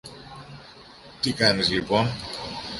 Τι 1.21 1.31
κάνεις 1.33 1.69
λοιπόν; 1.69 2.05